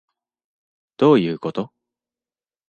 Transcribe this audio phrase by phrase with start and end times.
[0.97, 1.71] どういうこと？